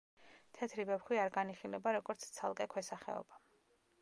[0.59, 3.45] თეთრი ვეფხვი არ განიხილება როგორც ცალკე ქვესახეობა.